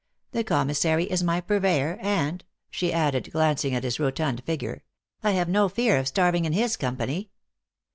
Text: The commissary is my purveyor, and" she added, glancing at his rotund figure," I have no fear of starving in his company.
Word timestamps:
The 0.31 0.43
commissary 0.43 1.03
is 1.03 1.21
my 1.23 1.39
purveyor, 1.41 1.99
and" 2.01 2.43
she 2.71 2.91
added, 2.91 3.31
glancing 3.31 3.75
at 3.75 3.83
his 3.83 3.99
rotund 3.99 4.43
figure," 4.43 4.83
I 5.23 5.33
have 5.33 5.47
no 5.47 5.69
fear 5.69 5.97
of 5.97 6.07
starving 6.07 6.45
in 6.45 6.53
his 6.53 6.75
company. 6.75 7.29